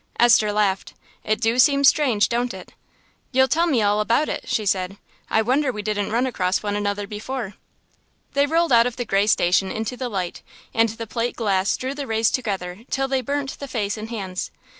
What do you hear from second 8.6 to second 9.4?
out of the grey